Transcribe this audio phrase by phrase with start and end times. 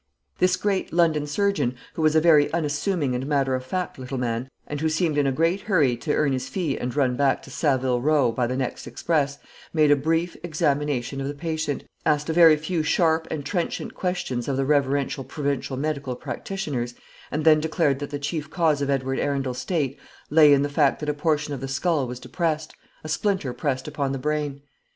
[0.39, 4.49] This great London surgeon, who was a very unassuming and matter of fact little man,
[4.65, 7.51] and who seemed in a great hurry to earn his fee and run back to
[7.51, 9.37] Saville Row by the next express,
[9.73, 14.47] made a brief examination of the patient, asked a very few sharp and trenchant questions
[14.47, 16.95] of the reverential provincial medical practitioners,
[17.29, 19.99] and then declared that the chief cause of Edward Arundel's state
[20.31, 22.73] lay in the fact that a portion of the skull was depressed,
[23.03, 24.63] a splinter pressed upon the brain.